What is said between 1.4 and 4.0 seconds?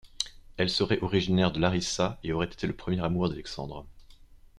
de Larissa, et aurait été la premier amour d'Alexandre.